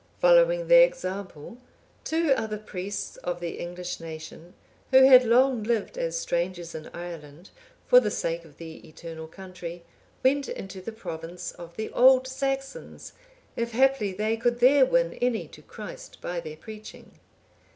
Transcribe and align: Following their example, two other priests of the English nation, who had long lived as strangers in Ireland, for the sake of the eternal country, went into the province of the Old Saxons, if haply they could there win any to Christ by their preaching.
Following 0.19 0.67
their 0.67 0.83
example, 0.87 1.59
two 2.03 2.33
other 2.35 2.57
priests 2.57 3.17
of 3.17 3.39
the 3.39 3.59
English 3.59 3.99
nation, 3.99 4.55
who 4.89 5.03
had 5.05 5.23
long 5.23 5.61
lived 5.61 5.95
as 5.95 6.17
strangers 6.19 6.73
in 6.73 6.89
Ireland, 6.91 7.51
for 7.85 7.99
the 7.99 8.09
sake 8.09 8.43
of 8.43 8.57
the 8.57 8.77
eternal 8.89 9.27
country, 9.27 9.83
went 10.23 10.49
into 10.49 10.81
the 10.81 10.91
province 10.91 11.51
of 11.51 11.75
the 11.75 11.91
Old 11.91 12.25
Saxons, 12.27 13.13
if 13.55 13.73
haply 13.73 14.11
they 14.11 14.37
could 14.37 14.59
there 14.59 14.87
win 14.87 15.13
any 15.21 15.47
to 15.49 15.61
Christ 15.61 16.19
by 16.19 16.39
their 16.39 16.57
preaching. 16.57 17.19